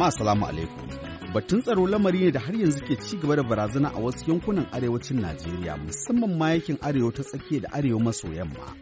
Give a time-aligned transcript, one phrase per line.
[0.00, 0.88] Jama'a salamu alaikum.
[1.34, 4.64] Batun tsaro lamari ne da har yanzu ke ci gaba da barazana a wasu yankunan
[4.72, 8.72] arewacin Najeriya musamman ma yankin arewa ta tsakiya da arewa maso yamma.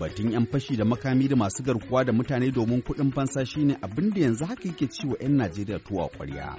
[0.00, 4.10] Batun 'yan fashi da makami da masu garkuwa da mutane domin kuɗin fansa shine abin
[4.14, 6.56] da yanzu haka yake ci wa 'yan Najeriya tuwa ƙwarya.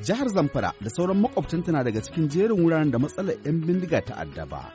[0.00, 4.14] Jihar Zamfara da sauran makwabtanta na daga cikin jerin wuraren da matsalar 'yan bindiga ta
[4.16, 4.72] addaba.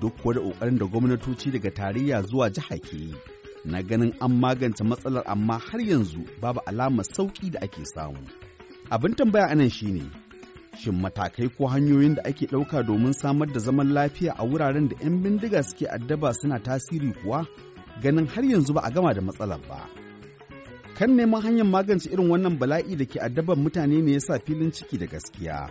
[0.00, 3.14] Duk kuwa da ƙoƙarin da gwamnatoci daga tarayya zuwa jiha ke yi.
[3.64, 8.18] Na ganin an magance matsalar amma har yanzu babu alamar sauƙi da ake samu.
[8.90, 10.10] Abin tambaya a nan shine
[10.78, 14.96] shin matakai ko hanyoyin da ake ɗauka domin samar da zaman lafiya a wuraren da
[15.00, 17.46] 'yan bindiga suke addaba suna tasiri kuwa
[18.02, 19.88] ganin har yanzu ba a gama da matsalar ba.
[20.98, 24.98] Kan neman hanyar magance irin wannan bala'i da ke addaban mutane ne yasa filin ciki
[24.98, 25.70] da gaskiya.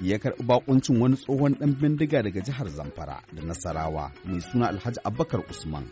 [0.00, 5.00] Ya karɓi bakuncin wani tsohon ɗan bindiga daga jihar Zamfara da Nasarawa mai suna Alhaji
[5.04, 5.84] Abubakar Usman,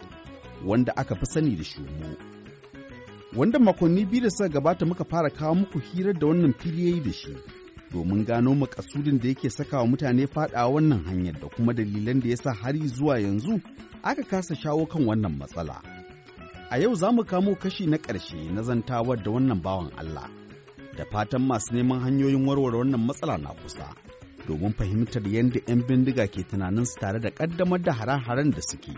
[0.66, 2.16] wanda aka fi sani da Shumo.
[3.36, 7.00] wanda makonni biyu da suka gabata muka fara kawo muku hirar da wannan fili yayi
[7.00, 7.36] da shi
[7.92, 12.52] domin gano makasudin da yake sakawa mutane faɗawa wannan hanyar da kuma dalilan da yasa
[12.52, 13.60] har zuwa yanzu
[14.02, 15.80] aka kasa shawo kan wannan matsala.
[16.70, 20.28] A yau za mu kamo kashi na ƙarshe na zantawar da wannan bawan Allah,
[20.96, 23.94] da fatan masu neman hanyoyin warware wannan matsala na kusa,
[24.48, 28.92] domin fahimtar yadda 'yan bindiga ke tunanin su tare da ƙaddamar da hare-haren da suke.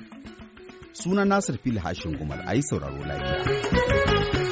[0.95, 4.45] Suna Nasir Fili Hashin Gumal, a yi sauraro lafiya.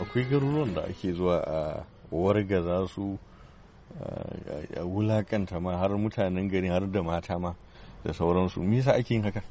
[0.00, 3.18] akwai garuruwan da ake zuwa a wargaza su
[4.76, 7.54] a wulaƙanta ma har mutanen gari har da mata ma
[8.04, 8.60] da sauransu.
[8.62, 9.42] Me yasa ake yin haka?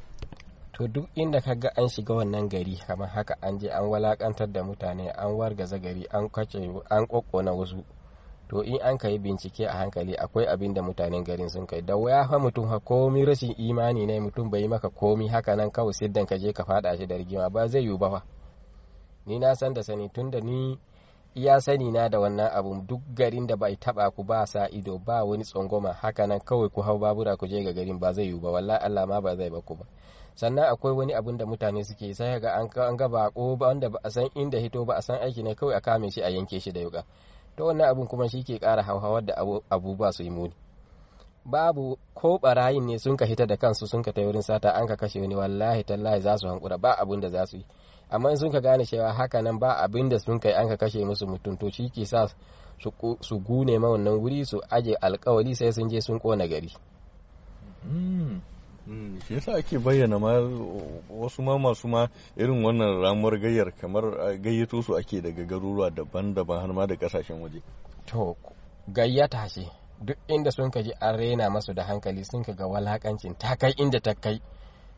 [0.73, 4.51] To duk inda ka ga an shiga wannan gari kamar haka an je an walakantar
[4.53, 6.55] da mutane an wargaza gari an kace
[6.91, 7.83] an kokkona wasu.
[8.49, 11.81] To in an kai bincike a hankali akwai abin da mutanen garin sun kai.
[11.81, 15.93] Da waya fa mutum komi rashin imani ne mutum bai maka komi haka nan kawai
[15.93, 18.23] siddan ka je ka fada shi da rigima ba zai yiwu ba fa.
[19.25, 20.79] Ni na san da sani tunda ni
[21.35, 24.97] iya sani na da wannan abun duk garin da bai taba ku ba sa ido
[24.97, 28.25] ba wani tsangwama haka nan kawai ku hau babura ku je ga garin ba zai
[28.25, 29.85] yiwu ba wallahi Allah ma ba zai ba ku ba.
[30.35, 33.99] Sannan akwai wani abun da mutane suke sai ga an ga bako ba wanda ba
[34.03, 36.59] a san inda hito ba a san aiki ne kawai a kame shi a yanke
[36.59, 37.03] shi da yuka
[37.59, 39.33] to wannan abun kuma shi ke ƙara hauhawar da
[39.69, 40.53] abubuwa su yi muni.
[41.45, 44.87] Babu ko barayin ne sun ka hita da kansu sun ka ta wurin sata an
[44.87, 47.65] ka kashe wani wallahi tallahi za su hankura ba abun da za su yi.
[48.09, 50.77] Amma in sun ka gane cewa haka nan ba abin da sun kai an ka
[50.77, 52.27] kashe musu mutum to shi ke sa
[53.21, 56.71] su gune ma wannan wuri su aje alkawali sai sun je sun kona gari.
[59.27, 60.33] Shi yasa ake bayyana ma
[61.09, 62.07] wasu ma masu ma
[62.37, 64.03] irin wannan ramuwar gayyar kamar
[64.41, 67.61] gayyato su ake daga garuruwa daban-daban har ma da ƙasashen waje.
[68.07, 68.35] To
[68.91, 69.69] gayyata ce
[70.01, 73.55] duk inda sun ka ji an rena masu da hankali sun ka ga walakancin ta
[73.55, 74.41] kai inda ta kai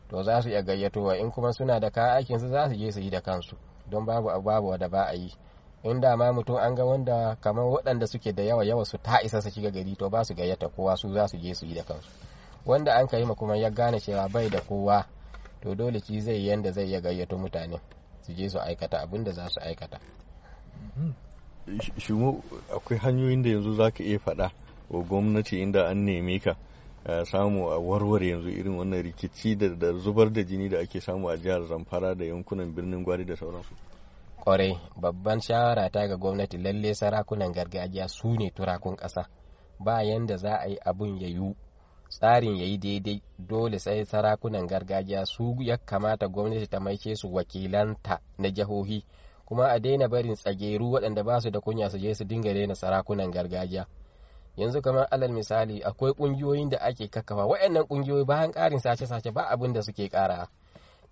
[0.08, 1.18] to za su iya gayyatowa.
[1.20, 3.56] In kuma suna da kayan aikin su za su je su yi da kansu.
[3.90, 5.28] Don babu babu da ba a yi.
[5.84, 9.18] In da ma mutum an ga wanda kamar waɗanda suke da yawa yawa su ta
[9.22, 11.74] isa su shiga gari to ba su gayyata kowa su za su je su yi
[11.74, 12.08] da kansu.
[12.66, 15.04] Wanda an kai ma kuma ya gane cewa bai da kowa
[15.60, 17.80] to dole ki zai yanda zai iya gayyato mutane
[18.22, 19.98] su je su aikata abin da za su aikata.
[21.98, 22.12] Shi
[22.76, 24.50] akwai hanyoyin da yanzu za ka iya faɗa
[24.90, 26.56] wa gwamnati inda an neme ka
[27.24, 31.36] samu a warware yanzu irin wannan rikici da zubar da jini da ake samu a
[31.36, 33.74] jihar zamfara da yankunan birnin gwari da sauransu.
[34.40, 39.26] Kwarai babban shawara ta ga gwamnati lalle sarakunan gargajiya su ne turakun ƙasa.
[39.78, 41.54] Ba yanda za a yi abun ya yiwu.
[42.12, 47.34] Tsarin ya yi daidai dole sai sarakunan gargajiya su ya kamata gwamnati ta maike su
[47.34, 49.04] wakilanta na jihohi
[49.44, 52.74] kuma a daina barin tsageru waɗanda ba su da kunya su je su dinga daina
[52.74, 53.86] sarakunan gargajiya.
[54.56, 59.42] Yanzu kamar alal misali akwai ƙungiyoyin da ake kakkafa waɗannan kungiyoyi bayan ƙarin sace-sace ba
[59.48, 60.48] abin da suke ƙara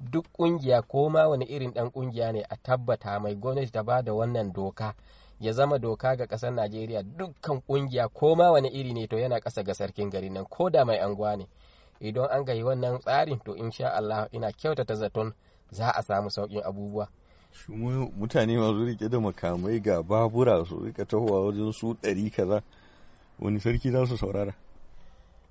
[0.01, 4.03] duk ƙungiya ko ma wani irin ɗan ƙungiya ne a tabbata mai gwamnati ta ba
[4.03, 4.95] da wannan doka
[5.41, 9.41] ya zama doka ga ƙasar najeriya dukkan ƙungiya ko ma wani iri ne to yana
[9.41, 11.47] ƙasa ga sarkin gari nan ko da mai anguwa ne.
[12.01, 15.33] Idan an gayi wannan tsarin to insha Allah ina kyautata zaton
[15.71, 17.09] za a samu sauƙin abubuwa.
[17.69, 22.63] Mutane masu riƙe da makamai ga babura su riƙa tahowa wajen su ɗari kaza
[23.39, 24.55] wani sarki za su saurara?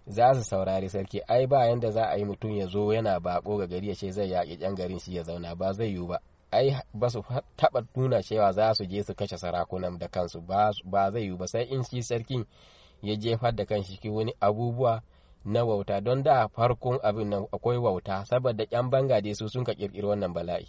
[0.08, 1.20] Za su saurari sarki.
[1.28, 4.12] Ai ba yanda za a yi mutum ya zo yana bako ga gari ya ce
[4.12, 6.20] zai yaƙi ƴan garin shi ya zauna ba zai yiwu ba.
[6.52, 7.22] Ai ba su
[7.58, 10.72] taɓa nuna cewa za su je su kashe sarakunan da kansu ba
[11.12, 12.46] zai yiwu ba sai in shi sarkin
[13.02, 15.02] ya jefar da kan shi wani abubuwa
[15.46, 16.02] na wauta.
[16.02, 20.08] Don da farkon abin nan akwai wauta saboda ƴan banga dai su sun ka ƙirƙiri
[20.08, 20.68] wannan bala'i.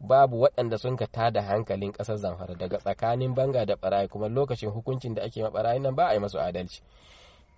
[0.00, 4.70] Babu waɗanda sun ka tada hankalin ƙasar zamfara daga tsakanin banga da barayi kuma lokacin
[4.70, 6.82] hukuncin da ake ma barayi nan ba a yi masu adalci.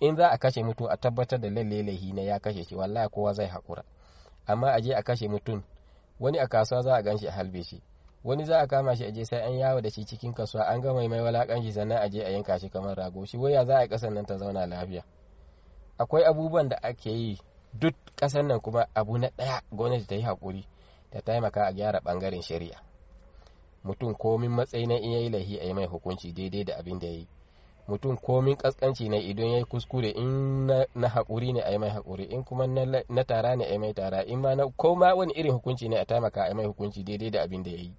[0.00, 1.82] In za a kashe mutum a tabbatar da lalle
[2.14, 3.82] na ya kashe shi wallahi kowa zai haƙura.
[4.46, 5.62] Amma a je a kashe mutum
[6.20, 7.82] wani a kasuwa za a gan shi a halbe shi.
[8.24, 10.80] Wani za a kama shi a je sai an yawo da shi cikin kasuwa an
[10.80, 13.24] gama mai walakan shi sannan a je a yanka shi kamar rago.
[13.26, 15.02] Shi waya za a kasan nan ta zauna lafiya.
[15.98, 17.38] Akwai abubuwan da ake yi
[17.72, 20.64] duk kasan nan kuma abu na ɗaya gwamnati ta yi haƙuri
[21.10, 22.80] ta taimaka a gyara ɓangaren shari'a.
[23.84, 27.06] Mutum komin matsayi na in yayi lahi a yi mai hukunci daidai da abin da
[27.06, 27.28] ya yi.
[27.88, 31.90] Mutum komin kaskanci ne idan ya yi kuskure in na haƙuri ne a yi mai
[31.90, 35.14] haƙuri in kuma na tara ne a yi mai tara in ma na ko ma
[35.14, 37.76] wani irin hukunci ne a taimaka a yi mai hukunci daidai da abin da ya
[37.76, 37.92] yi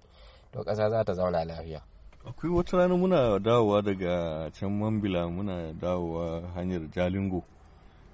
[0.52, 1.82] to ƙasa za ta zauna lafiya.
[2.26, 7.44] Akwai wata rana muna dawowa daga can mambila muna dawowa hanyar jalingo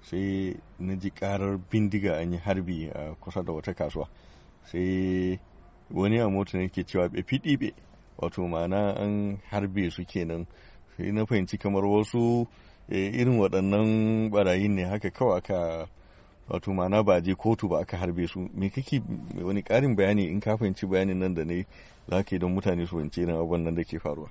[0.01, 4.07] sai na ji karar bindiga an yi harbi a kusa da wata kasuwa.
[4.65, 5.39] Sai
[5.91, 7.73] wani a mota ne ke cewa bai fiɗi
[8.17, 10.45] wato ma'ana an harbe su kenan.
[10.97, 12.47] Sai na fahimci kamar wasu
[12.89, 15.87] irin waɗannan barayin ne haka kawai aka
[16.49, 18.49] wato ma'ana ba je kotu ba aka harbe su.
[18.53, 19.01] Me kake
[19.43, 21.65] wani ƙarin bayani in ka fahimci bayanin nan da ne
[22.09, 24.29] za ka yi don mutane su fahimci irin abubuwan nan da ke faruwa?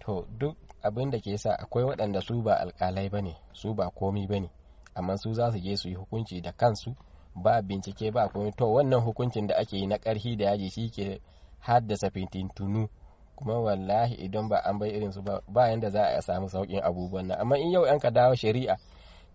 [0.00, 3.90] To duk abin da ke sa akwai waɗanda su ba alƙalai ba ne su ba
[3.90, 4.50] komi ba ne
[4.94, 6.94] amma su za su je su yi hukunci da kansu
[7.34, 10.90] ba bincike ba komai to wannan hukuncin da ake yi na ƙarfi da yaji shi
[10.90, 11.20] ke
[11.60, 12.88] haddasa fitintunu
[13.36, 16.80] kuma wallahi idan ba an bai irin su ba ba yanda za a samu sauƙin
[16.82, 17.38] abubuwan nan.
[17.40, 18.76] Amma in yau an ka dawo shari'a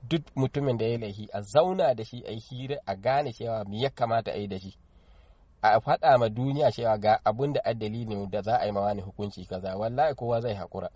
[0.10, 3.80] duk mutumin da ya laifi a zauna da shi a hira a gane cewa me
[3.82, 4.74] ya kamata a yi da shi.
[5.62, 9.02] A faɗa ma duniya cewa ga abun da dalilin da za a yi ma wani
[9.02, 10.90] hukunci kaza wallahi kowa zai haƙura.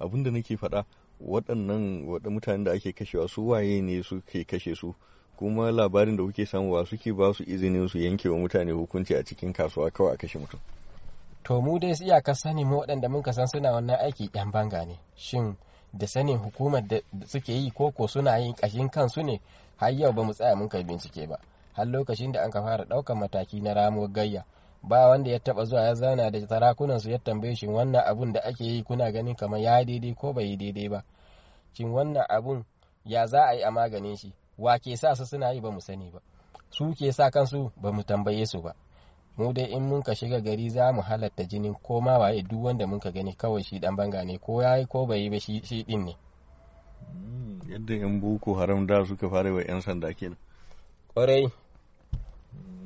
[0.00, 0.84] Abun da nake faɗa
[1.20, 4.94] waɗannan waɗanda mutanen da ake kashewa su waye ne suke kashe su?
[5.36, 9.22] Kuma labarin da kuke samuwa suke ba su izinin su yanke wa mutane hukunci a
[9.22, 10.58] cikin kasuwa kawai a kashe mutum.
[11.48, 14.98] To mu dai iyaka sani mu waɗanda mun san suna wannan aiki yan banga ne.
[15.16, 15.56] Shin
[15.92, 19.40] da sanin hukumar da suke yi ko ko suna yin ƙashin kansu ne?
[19.76, 21.38] Har yau ba mu tsaya mun kai bincike ba.
[21.72, 24.44] Har lokacin da an ka fara ɗaukar mataki na ramuwar gayya
[24.82, 28.32] ba wanda ya taba zuwa ya zauna da sarakunan su ya tambaye shi wannan abun
[28.32, 31.02] da ake yi kuna ganin kamar ya daidai ko bai daidai ba.
[31.72, 32.64] Shin wannan abun
[33.04, 34.32] ya za a yi a maganin shi?
[34.58, 36.20] Wa ke sa su suna yi ba mu sani ba.
[36.70, 38.74] Su ke sa kansu ba mu tambaye su ba.
[39.38, 42.62] Mu dai in mun ka shiga gari za mu halatta jinin ko ma waye duk
[42.64, 45.38] wanda mun ka gani kawai shi dan banga ne ko yayi ko bai yi ba
[45.40, 46.16] shi shi din ne.
[47.70, 50.36] Yadda yan boko haram da suka fara wa yan sanda kenan.
[51.14, 51.46] Kwarai.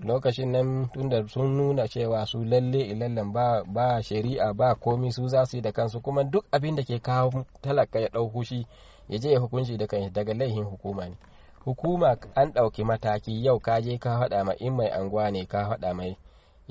[0.05, 5.29] Lokacin nan tunda sun nuna cewa su lalle ilallan ba ba shari'a ba komi su
[5.29, 8.67] za su yi da kansu kuma duk abin da ke kawo talaka ya ɗau hushi
[9.09, 11.17] ya je ya hukunci da kanshi daga laihin hukuma ne.
[11.65, 15.65] Hukuma an ɗauki mataki yau ka je ka faɗa ma in mai anguwa ne ka
[15.71, 16.17] faɗa mai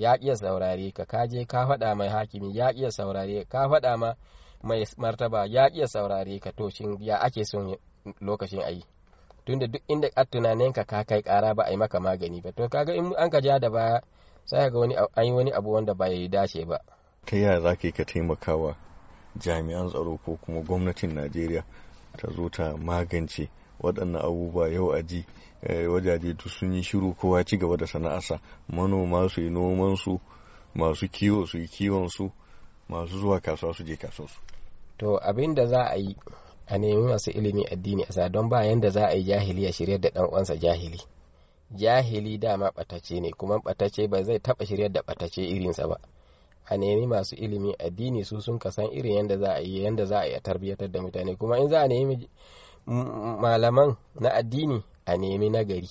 [0.02, 3.98] ya iya saurare ka ka je ka faɗa mai hakimi ya iya saurare ka faɗa
[3.98, 4.16] ma
[4.64, 6.52] mai martaba ya iya saurare ka.
[6.52, 7.76] To shin ya ake son
[8.22, 8.84] lokacin ayi
[9.46, 12.52] tunda duk inda a tunanin ka ka kai kara ba a yi maka magani ba.
[12.52, 14.02] To kaga in an ka ja da baya
[14.46, 16.80] sai ga wani an yi wani abu wanda ba ya dace ba.
[17.26, 18.76] Ta yaya za ka yi ka taimakawa
[19.38, 21.64] jami'an tsaro ko kuma gwamnatin najeriya
[22.18, 23.50] ta zo ta magance
[23.84, 25.26] waɗannan abubuwa yau a ji
[25.90, 28.40] wajaje duk sun yi shiru kowa ci gaba da sana'arsa.
[28.70, 30.20] Manoma su yi noman su
[30.76, 32.32] masu kiwo su yi kiwon su
[32.90, 34.40] masu zuwa kasuwa su je kasuwa su
[34.98, 36.16] to abin da za a yi
[36.68, 39.98] a nemi masu ilimin addini a don ba yanda za a yi jahili ya shirya
[39.98, 41.02] da dan uwansa jahili.
[41.72, 45.98] Jahili dama batace ne kuma batace ba zai taba shiryar da batace irinsa ba.
[46.66, 50.20] A nemi masu ilimin addini su sun kasan irin yanda za a yi yanda za
[50.20, 51.36] a yi a tarbiyyatar da mutane.
[51.36, 52.30] Kuma in za a nemi
[52.88, 55.90] malaman na addini a nemi nagari.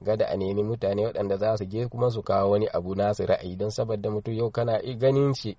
[0.00, 3.56] Gada a nemi mutane waɗanda za su je kuma su kawo wani abu nasu ra'ayi
[3.56, 5.56] don saboda mutum yau kana ganin shi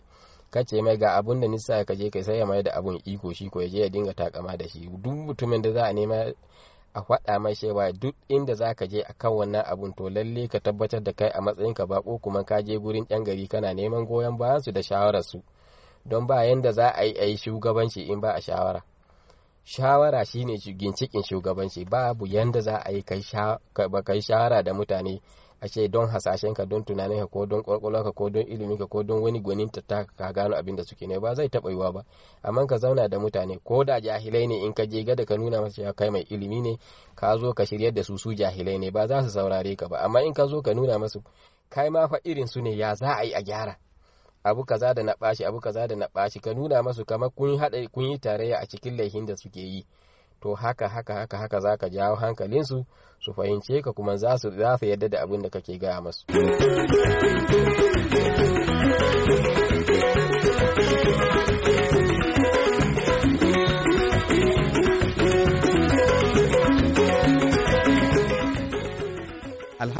[0.51, 3.33] kace mai ga abun da nisa ka je kai sai ya mai da abun iko
[3.33, 4.89] shi ko ya je ya dinga takama da shi.
[4.89, 6.33] Duk mutumin da za a nema
[6.93, 10.59] a faɗa mai cewa duk inda za ka je akan wannan abun to lalle ka
[10.59, 14.05] tabbatar da kai a matsayin ka bako kuma ka je gurin yan gari kana neman
[14.05, 15.43] goyon bayan su da shawarar su
[16.05, 18.81] don ba yanda za a yi a yi shugabanci in ba a shawara.
[19.69, 21.85] Shawara shine gincikin shugabanci.
[21.85, 25.21] Babu yanda za a yi kai shawara da mutane
[25.61, 29.39] a ce don hasashenka don tunaninka ko don kwakwalwarka ko don iliminka ko don wani
[29.41, 32.03] gwanin ta ka gano abin da suke ne ba zai taɓa yiwa ba.
[32.43, 35.61] Amma ka zauna da mutane ko da jahilai ne in ka je gada ka nuna
[35.61, 36.77] masa cewa kai mai ilimi ne
[37.15, 39.97] ka zo ka shiryar da su su jahilai ne ba za su saurare ka ba.
[40.01, 41.21] Amma in ka zo ka nuna masu
[41.69, 43.77] kai ma fa irin su ne ya za a yi a gyara?
[44.43, 47.57] Abu kaza da na ɓaci abu kaza da na ɓaci ka nuna masu kamar kun
[47.59, 49.85] haɗa kun yi tarayya a cikin laifin da suke yi
[50.41, 52.85] to haka haka haka haka za ka jawo hankalinsu
[53.19, 56.25] su fahimce ka kuma za su za su yadda da abin da kake gaya masu.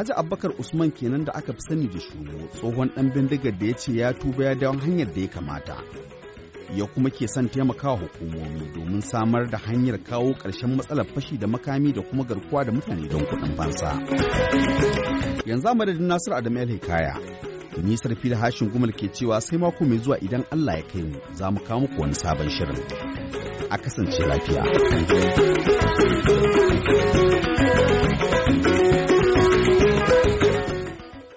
[0.00, 3.74] Alhaji Abubakar Usman kenan da aka fi sani da shuno tsohon ɗan bindigar da ya
[3.76, 5.76] ce ya tuba ya dawo hanyar da ya kamata.
[6.74, 11.46] Ya kuma ke son taimakawa hukumomi domin samar da hanyar kawo ƙarshen matsalar fashi da
[11.46, 14.00] makami da kuma garkuwa da mutane don kuɗin fansa.
[15.44, 17.20] Yanzu a madadin Nasiru Adamu El Hikaya,
[17.76, 21.02] da nisar fili hashin gumal ke cewa sai mako mai zuwa idan Allah ya kai
[21.02, 22.80] mu za mu kawo muku wani sabon shirin.
[23.70, 24.64] A kasance lafiya.